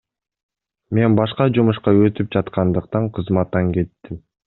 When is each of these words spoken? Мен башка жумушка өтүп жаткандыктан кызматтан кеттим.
Мен 0.99 1.17
башка 1.19 1.47
жумушка 1.59 1.95
өтүп 2.07 2.35
жаткандыктан 2.39 3.11
кызматтан 3.19 3.75
кеттим. 3.79 4.23